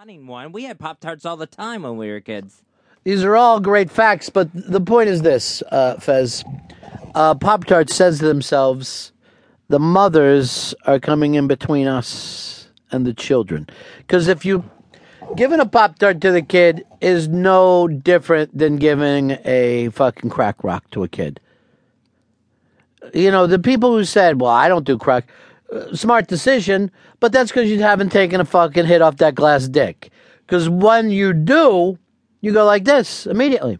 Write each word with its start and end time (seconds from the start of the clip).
wanting 0.00 0.26
one. 0.26 0.50
We 0.50 0.64
had 0.64 0.78
Pop 0.78 0.98
Tarts 0.98 1.26
all 1.26 1.36
the 1.36 1.46
time 1.46 1.82
when 1.82 1.98
we 1.98 2.08
were 2.08 2.20
kids. 2.20 2.62
These 3.04 3.22
are 3.22 3.36
all 3.36 3.60
great 3.60 3.90
facts, 3.90 4.30
but 4.30 4.48
the 4.54 4.80
point 4.80 5.10
is 5.10 5.20
this, 5.20 5.62
uh, 5.70 5.96
Fez. 5.96 6.42
Uh, 7.14 7.34
Pop 7.34 7.66
Tart 7.66 7.90
says 7.90 8.18
to 8.20 8.24
themselves, 8.24 9.12
the 9.68 9.78
mothers 9.78 10.74
are 10.86 10.98
coming 10.98 11.34
in 11.34 11.46
between 11.46 11.86
us 11.86 12.68
and 12.90 13.06
the 13.06 13.12
children. 13.12 13.68
Because 13.98 14.26
if 14.26 14.42
you 14.42 14.64
giving 15.36 15.60
a 15.60 15.66
Pop 15.66 15.98
Tart 15.98 16.18
to 16.22 16.32
the 16.32 16.40
kid 16.40 16.86
is 17.02 17.28
no 17.28 17.86
different 17.86 18.56
than 18.56 18.76
giving 18.76 19.32
a 19.44 19.90
fucking 19.90 20.30
crack 20.30 20.64
rock 20.64 20.90
to 20.92 21.04
a 21.04 21.08
kid. 21.08 21.40
You 23.12 23.30
know, 23.30 23.46
the 23.46 23.58
people 23.58 23.94
who 23.94 24.06
said, 24.06 24.40
well, 24.40 24.50
I 24.50 24.66
don't 24.66 24.86
do 24.86 24.96
crack, 24.96 25.28
smart 25.94 26.26
decision, 26.26 26.90
but 27.20 27.32
that's 27.32 27.50
because 27.50 27.70
you 27.70 27.80
haven't 27.80 28.10
taken 28.10 28.40
a 28.40 28.44
fucking 28.44 28.86
hit 28.86 29.02
off 29.02 29.16
that 29.16 29.34
glass 29.34 29.68
dick. 29.68 30.10
Because 30.46 30.68
when 30.68 31.10
you 31.10 31.32
do, 31.32 31.98
you 32.40 32.52
go 32.52 32.64
like 32.64 32.84
this 32.84 33.26
immediately. 33.26 33.78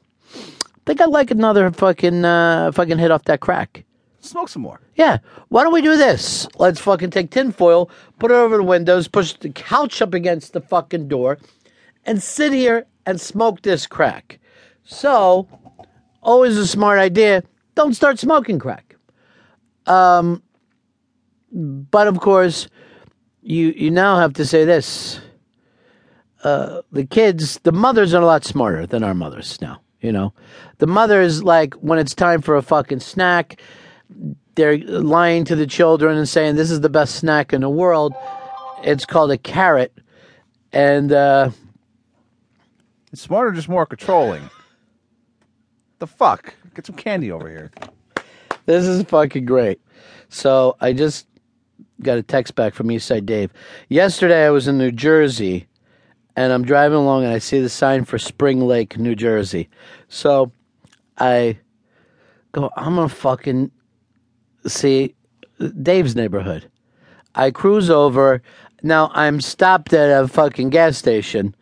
Think 0.86 1.00
I'd 1.00 1.10
like 1.10 1.30
another 1.30 1.70
fucking 1.70 2.24
uh, 2.24 2.72
fucking 2.72 2.98
hit 2.98 3.10
off 3.10 3.24
that 3.24 3.40
crack. 3.40 3.84
Smoke 4.20 4.48
some 4.48 4.62
more. 4.62 4.80
Yeah. 4.96 5.18
Why 5.48 5.62
don't 5.62 5.72
we 5.72 5.82
do 5.82 5.96
this? 5.96 6.46
Let's 6.58 6.80
fucking 6.80 7.10
take 7.10 7.30
tinfoil, 7.30 7.90
put 8.18 8.30
it 8.30 8.34
over 8.34 8.58
the 8.58 8.62
windows, 8.62 9.08
push 9.08 9.32
the 9.32 9.50
couch 9.50 10.02
up 10.02 10.14
against 10.14 10.52
the 10.52 10.60
fucking 10.60 11.08
door, 11.08 11.38
and 12.04 12.22
sit 12.22 12.52
here 12.52 12.86
and 13.06 13.20
smoke 13.20 13.62
this 13.62 13.86
crack. 13.86 14.38
So, 14.84 15.48
always 16.22 16.56
a 16.56 16.66
smart 16.66 16.98
idea. 16.98 17.42
Don't 17.74 17.94
start 17.94 18.18
smoking 18.18 18.58
crack. 18.58 18.96
Um, 19.86 20.42
but 21.52 22.06
of 22.06 22.20
course, 22.20 22.68
you 23.42 23.68
you 23.76 23.90
now 23.90 24.18
have 24.18 24.34
to 24.34 24.44
say 24.46 24.64
this. 24.64 25.20
Uh, 26.42 26.80
the 26.90 27.04
kids, 27.04 27.58
the 27.64 27.72
mothers 27.72 28.14
are 28.14 28.22
a 28.22 28.26
lot 28.26 28.44
smarter 28.44 28.86
than 28.86 29.04
our 29.04 29.14
mothers 29.14 29.60
now. 29.60 29.80
You 30.00 30.12
know, 30.12 30.32
the 30.78 30.86
mothers 30.86 31.42
like 31.44 31.74
when 31.74 31.98
it's 31.98 32.14
time 32.14 32.40
for 32.40 32.56
a 32.56 32.62
fucking 32.62 33.00
snack, 33.00 33.60
they're 34.54 34.78
lying 34.78 35.44
to 35.44 35.54
the 35.56 35.66
children 35.66 36.16
and 36.16 36.28
saying 36.28 36.56
this 36.56 36.70
is 36.70 36.80
the 36.80 36.88
best 36.88 37.16
snack 37.16 37.52
in 37.52 37.60
the 37.60 37.68
world. 37.68 38.14
It's 38.82 39.04
called 39.04 39.30
a 39.30 39.36
carrot, 39.36 39.92
and 40.72 41.12
uh, 41.12 41.50
It's 43.12 43.20
smarter, 43.20 43.52
just 43.52 43.68
more 43.68 43.84
controlling. 43.84 44.48
the 45.98 46.06
fuck? 46.06 46.54
Get 46.74 46.86
some 46.86 46.96
candy 46.96 47.30
over 47.30 47.48
here. 47.50 47.70
This 48.64 48.86
is 48.86 49.02
fucking 49.02 49.44
great. 49.44 49.80
So 50.30 50.76
I 50.80 50.94
just 50.94 51.26
got 52.02 52.18
a 52.18 52.22
text 52.22 52.54
back 52.54 52.74
from 52.74 52.88
Eastside 52.88 53.26
Dave. 53.26 53.52
Yesterday 53.88 54.46
I 54.46 54.50
was 54.50 54.68
in 54.68 54.78
New 54.78 54.90
Jersey 54.90 55.66
and 56.36 56.52
I'm 56.52 56.64
driving 56.64 56.98
along 56.98 57.24
and 57.24 57.32
I 57.32 57.38
see 57.38 57.60
the 57.60 57.68
sign 57.68 58.04
for 58.04 58.18
Spring 58.18 58.60
Lake, 58.60 58.98
New 58.98 59.14
Jersey. 59.14 59.68
So 60.08 60.52
I 61.18 61.58
go, 62.52 62.70
I'm 62.76 62.96
gonna 62.96 63.08
fucking 63.08 63.70
see 64.66 65.14
Dave's 65.82 66.16
neighborhood. 66.16 66.70
I 67.34 67.50
cruise 67.50 67.90
over. 67.90 68.42
Now 68.82 69.10
I'm 69.14 69.40
stopped 69.40 69.92
at 69.92 70.22
a 70.22 70.26
fucking 70.26 70.70
gas 70.70 70.96
station 70.96 71.54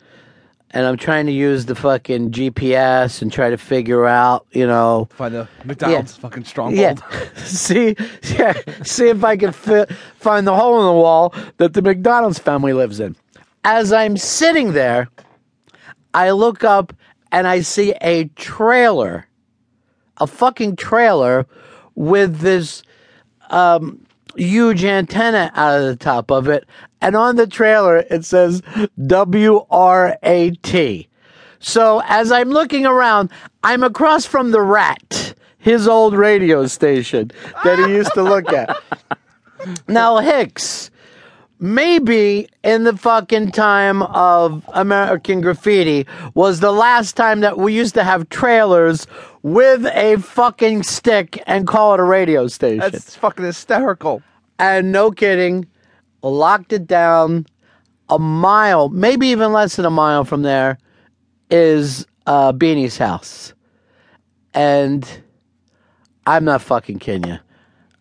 and 0.72 0.84
I'm 0.86 0.97
trying 0.97 1.27
to 1.27 1.33
use 1.33 1.66
the 1.66 1.74
fucking 1.74 2.30
GPS 2.30 3.22
and 3.22 3.33
try 3.33 3.50
to 3.50 3.56
figure 3.56 4.06
out, 4.06 4.47
you 4.52 4.66
know, 4.66 5.08
Find 5.12 5.34
the 5.34 5.48
McDonald's 5.64 6.16
fucking 6.16 6.44
stronghold. 6.44 6.78
yeah. 6.78 6.94
see, 7.36 7.97
yeah, 8.36 8.52
see 8.83 9.08
if 9.08 9.25
I 9.25 9.36
can 9.36 9.52
fit, 9.52 9.91
find 10.16 10.47
the 10.47 10.55
hole 10.55 10.78
in 10.80 10.86
the 10.86 10.92
wall 10.92 11.34
that 11.56 11.72
the 11.75 11.83
McDonald's 11.83 12.38
family 12.38 12.72
lives 12.72 13.00
in. 13.00 13.16
As 13.64 13.92
I'm 13.92 14.16
sitting 14.16 14.72
there, 14.72 15.08
I 16.14 16.30
look 16.30 16.64
up 16.64 16.92
and 17.32 17.47
I 17.47 17.60
see 17.60 17.92
a 18.00 18.25
trailer, 18.36 19.27
a 20.19 20.27
fucking 20.27 20.77
trailer 20.77 21.47
with 21.94 22.38
this 22.41 22.82
um, 23.50 24.04
huge 24.38 24.84
antenna 24.84 25.50
out 25.54 25.81
of 25.81 25.87
the 25.87 25.97
top 25.97 26.31
of 26.31 26.49
it. 26.49 26.66
And 27.00 27.15
on 27.16 27.37
the 27.37 27.47
trailer, 27.47 27.99
it 27.99 28.25
says 28.25 28.62
WRAT. 28.97 29.78
So 31.60 32.03
as 32.06 32.32
I'm 32.32 32.50
looking 32.50 32.87
around, 32.87 33.31
I'm 33.65 33.82
across 33.82 34.25
from 34.25 34.50
the 34.53 34.62
rat, 34.62 35.34
his 35.59 35.88
old 35.88 36.15
radio 36.15 36.66
station 36.66 37.31
that 37.65 37.78
he 37.78 37.94
used 37.94 38.12
to 38.15 38.22
look 38.22 38.53
at. 38.53 38.76
Now, 39.88 40.19
Hicks, 40.19 40.88
maybe 41.60 42.48
in 42.62 42.84
the 42.84 42.96
fucking 42.96 43.50
time 43.50 44.02
of 44.02 44.69
American 44.74 45.41
graffiti 45.41 46.06
was 46.34 46.60
the 46.60 46.72
last 46.72 47.16
time 47.16 47.41
that 47.41 47.58
we 47.58 47.74
used 47.74 47.94
to 47.94 48.04
have 48.04 48.28
trailers 48.28 49.06
with 49.42 49.86
a 49.86 50.16
fucking 50.16 50.82
stick 50.82 51.42
and 51.46 51.66
call 51.66 51.94
it 51.94 52.00
a 52.00 52.04
radio 52.04 52.46
station. 52.46 52.78
That's 52.78 53.16
fucking 53.16 53.44
hysterical. 53.44 54.22
And 54.58 54.92
no 54.92 55.10
kidding, 55.10 55.66
locked 56.22 56.72
it 56.72 56.86
down 56.86 57.46
a 58.08 58.19
mile, 58.19 58.88
maybe 58.88 59.28
even 59.28 59.52
less 59.52 59.76
than 59.76 59.84
a 59.84 59.90
mile 59.90 60.25
from 60.25 60.42
there, 60.42 60.78
is 61.50 62.06
uh, 62.26 62.52
Beanie's 62.52 62.98
house. 62.98 63.54
And 64.54 65.08
I'm 66.26 66.44
not 66.44 66.62
fucking 66.62 66.98
kidding 66.98 67.30
you. 67.30 67.38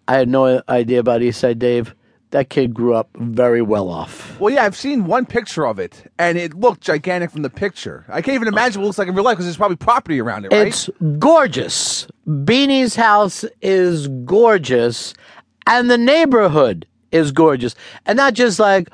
I 0.07 0.15
had 0.15 0.29
no 0.29 0.61
idea 0.69 0.99
about 0.99 1.21
Eastside 1.21 1.59
Dave. 1.59 1.93
That 2.31 2.49
kid 2.49 2.73
grew 2.73 2.93
up 2.93 3.09
very 3.15 3.61
well 3.61 3.87
off. 3.89 4.37
Well, 4.37 4.53
yeah, 4.53 4.65
I've 4.65 4.75
seen 4.75 5.05
one 5.05 5.25
picture 5.25 5.65
of 5.65 5.79
it, 5.79 6.11
and 6.19 6.37
it 6.37 6.53
looked 6.53 6.81
gigantic 6.81 7.31
from 7.31 7.41
the 7.41 7.49
picture. 7.49 8.03
I 8.09 8.21
can't 8.21 8.35
even 8.35 8.49
imagine 8.49 8.81
what 8.81 8.85
it 8.85 8.87
looks 8.87 8.97
like 8.97 9.07
in 9.07 9.15
real 9.15 9.23
life 9.23 9.35
because 9.35 9.45
there's 9.45 9.55
probably 9.55 9.77
property 9.77 10.19
around 10.19 10.43
it, 10.43 10.51
right? 10.51 10.67
It's 10.67 10.89
gorgeous. 11.19 12.05
Beanie's 12.27 12.95
house 12.95 13.45
is 13.61 14.09
gorgeous, 14.25 15.13
and 15.67 15.89
the 15.89 15.97
neighborhood 15.97 16.85
is 17.13 17.31
gorgeous. 17.31 17.75
And 18.05 18.17
not 18.17 18.33
just 18.33 18.59
like, 18.59 18.89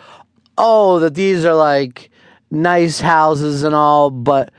oh, 0.59 0.99
that 0.99 1.15
these 1.15 1.43
are 1.43 1.55
like 1.55 2.11
nice 2.51 2.99
houses 2.99 3.63
and 3.63 3.73
all, 3.73 4.11
but 4.11 4.53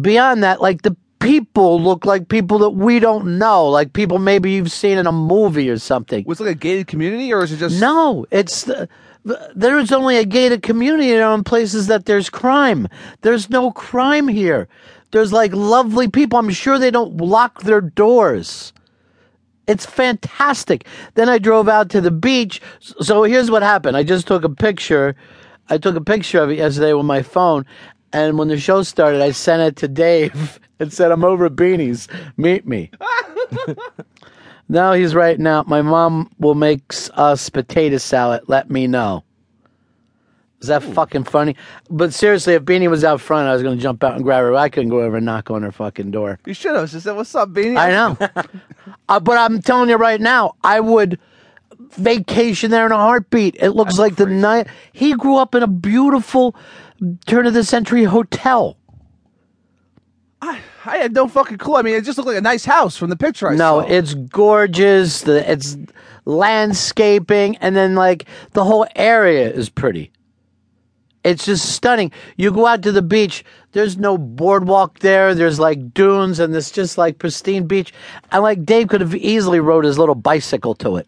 beyond 0.00 0.42
that, 0.42 0.62
like 0.62 0.82
the 0.82 0.96
people 1.20 1.80
look 1.80 2.04
like 2.04 2.28
people 2.28 2.58
that 2.58 2.70
we 2.70 2.98
don't 2.98 3.38
know, 3.38 3.66
like 3.68 3.92
people 3.92 4.18
maybe 4.18 4.50
you've 4.52 4.72
seen 4.72 4.98
in 4.98 5.06
a 5.06 5.12
movie 5.12 5.70
or 5.70 5.78
something. 5.78 6.24
Was 6.26 6.40
it 6.40 6.44
like 6.44 6.56
a 6.56 6.58
gated 6.58 6.86
community, 6.88 7.32
or 7.32 7.42
is 7.44 7.52
it 7.52 7.58
just 7.58 7.80
No, 7.80 8.26
it's 8.30 8.64
the, 8.64 8.88
the- 9.24 9.52
there's 9.54 9.92
only 9.92 10.16
a 10.16 10.24
gated 10.24 10.62
community 10.62 11.12
in 11.12 11.44
places 11.44 11.86
that 11.86 12.06
there's 12.06 12.28
crime. 12.30 12.88
There's 13.20 13.48
no 13.50 13.70
crime 13.70 14.26
here. 14.28 14.66
There's 15.12 15.32
like 15.32 15.52
lovely 15.52 16.08
people. 16.08 16.38
I'm 16.38 16.50
sure 16.50 16.78
they 16.78 16.90
don't 16.90 17.16
lock 17.18 17.62
their 17.62 17.80
doors. 17.80 18.72
It's 19.66 19.86
fantastic. 19.86 20.86
Then 21.14 21.28
I 21.28 21.38
drove 21.38 21.68
out 21.68 21.90
to 21.90 22.00
the 22.00 22.10
beach. 22.10 22.60
So 22.80 23.22
here's 23.24 23.50
what 23.50 23.62
happened. 23.62 23.96
I 23.96 24.02
just 24.02 24.26
took 24.26 24.42
a 24.42 24.48
picture. 24.48 25.14
I 25.68 25.78
took 25.78 25.94
a 25.94 26.00
picture 26.00 26.40
of 26.42 26.50
it 26.50 26.58
yesterday 26.58 26.92
with 26.92 27.06
my 27.06 27.22
phone. 27.22 27.64
And 28.12 28.38
when 28.38 28.48
the 28.48 28.58
show 28.58 28.82
started, 28.82 29.22
I 29.22 29.30
sent 29.30 29.62
it 29.62 29.76
to 29.76 29.88
Dave 29.88 30.58
and 30.80 30.92
said, 30.92 31.12
I'm 31.12 31.24
over 31.24 31.46
at 31.46 31.52
Beanie's. 31.52 32.08
Meet 32.36 32.66
me. 32.66 32.90
now 34.68 34.92
he's 34.92 35.14
writing 35.14 35.46
out, 35.46 35.68
my 35.68 35.82
mom 35.82 36.30
will 36.38 36.54
make 36.54 36.82
us 37.14 37.48
potato 37.48 37.98
salad. 37.98 38.42
Let 38.46 38.70
me 38.70 38.86
know. 38.86 39.24
Is 40.60 40.68
that 40.68 40.82
fucking 40.82 41.24
funny? 41.24 41.56
But 41.88 42.12
seriously, 42.12 42.52
if 42.52 42.64
Beanie 42.64 42.90
was 42.90 43.02
out 43.02 43.20
front, 43.22 43.48
I 43.48 43.54
was 43.54 43.62
going 43.62 43.78
to 43.78 43.82
jump 43.82 44.04
out 44.04 44.14
and 44.14 44.22
grab 44.22 44.42
her. 44.42 44.54
I 44.54 44.68
couldn't 44.68 44.90
go 44.90 45.00
over 45.00 45.16
and 45.16 45.24
knock 45.24 45.50
on 45.50 45.62
her 45.62 45.72
fucking 45.72 46.10
door. 46.10 46.38
You 46.44 46.52
should 46.52 46.76
have 46.76 46.90
just 46.90 47.04
said, 47.04 47.16
"What's 47.16 47.34
up, 47.34 47.48
Beanie?" 47.48 47.78
I 47.78 47.90
know. 47.90 48.18
uh, 49.08 49.20
but 49.20 49.38
I'm 49.38 49.62
telling 49.62 49.88
you 49.88 49.96
right 49.96 50.20
now, 50.20 50.56
I 50.62 50.80
would 50.80 51.18
vacation 51.92 52.70
there 52.70 52.86
in 52.86 52.92
a 52.92 52.96
heartbeat. 52.96 53.56
It 53.60 53.70
looks 53.70 53.98
like 53.98 54.16
the 54.16 54.26
night 54.26 54.68
he 54.92 55.14
grew 55.14 55.36
up 55.36 55.54
in 55.54 55.62
a 55.62 55.68
beautiful 55.68 56.54
turn 57.26 57.46
of 57.46 57.54
the 57.54 57.64
century 57.64 58.04
hotel. 58.04 58.76
I 60.42 60.60
I 60.84 60.96
had 60.96 61.12
no 61.12 61.28
fucking 61.28 61.58
clue. 61.58 61.76
I 61.76 61.82
mean, 61.82 61.94
it 61.94 62.04
just 62.04 62.16
looked 62.16 62.28
like 62.28 62.38
a 62.38 62.42
nice 62.42 62.64
house 62.64 62.96
from 62.96 63.10
the 63.10 63.16
picture 63.16 63.48
I 63.48 63.54
no, 63.54 63.80
saw. 63.82 63.86
it's 63.86 64.14
gorgeous. 64.14 65.22
The 65.22 65.50
it's 65.50 65.76
landscaping, 66.24 67.56
and 67.58 67.76
then 67.76 67.94
like 67.94 68.26
the 68.52 68.64
whole 68.64 68.86
area 68.96 69.50
is 69.50 69.68
pretty. 69.68 70.10
It's 71.22 71.44
just 71.44 71.72
stunning. 71.72 72.12
You 72.38 72.50
go 72.50 72.66
out 72.66 72.82
to 72.82 72.92
the 72.92 73.02
beach. 73.02 73.44
There's 73.72 73.98
no 73.98 74.16
boardwalk 74.16 75.00
there. 75.00 75.34
There's 75.34 75.60
like 75.60 75.92
dunes, 75.92 76.38
and 76.38 76.54
it's 76.56 76.70
just 76.70 76.96
like 76.96 77.18
pristine 77.18 77.66
beach. 77.66 77.92
And 78.32 78.42
like 78.42 78.64
Dave 78.64 78.88
could 78.88 79.02
have 79.02 79.14
easily 79.14 79.60
rode 79.60 79.84
his 79.84 79.98
little 79.98 80.14
bicycle 80.14 80.74
to 80.76 80.96
it. 80.96 81.06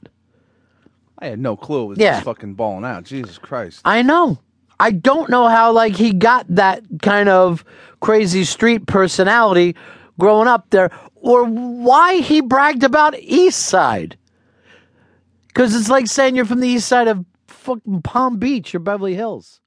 I 1.23 1.27
had 1.29 1.39
no 1.39 1.57
clue. 1.57 1.85
It 1.85 1.89
was 1.89 1.99
Yeah. 1.99 2.15
just 2.15 2.25
fucking 2.25 2.55
balling 2.55 2.85
out. 2.85 3.05
Jesus 3.05 3.39
Christ. 3.39 3.81
I 3.85 4.03
know. 4.03 4.39
I 4.81 4.91
don't 4.91 5.31
know 5.31 5.47
how 5.47 5.71
like 5.73 5.95
he 5.95 6.13
got 6.13 6.45
that 6.49 6.83
kind 7.01 7.29
of 7.29 7.65
crazy 8.01 8.43
street 8.45 8.87
personality 8.87 9.77
growing 10.19 10.49
up 10.49 10.69
there, 10.71 10.91
or 11.15 11.45
why 11.45 12.17
he 12.17 12.41
bragged 12.41 12.83
about 12.83 13.17
East 13.19 13.61
Side. 13.61 14.19
Because 15.47 15.75
it's 15.77 15.89
like 15.89 16.07
saying 16.09 16.35
you're 16.35 16.45
from 16.45 16.61
the 16.61 16.69
East 16.69 16.89
Side 16.89 17.07
of 17.09 17.25
fucking 17.47 18.03
Palm 18.03 18.39
Beach 18.39 18.75
or 18.75 18.81
Beverly 18.81 19.15
Hills. 19.15 19.61